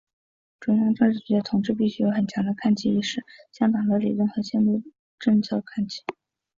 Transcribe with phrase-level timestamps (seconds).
[0.59, 4.83] 中央政治局的同志必须有很强的看齐意识，经常、主动向党中央看齐，向党的理论和路线方针
[5.19, 6.01] 政策看齐。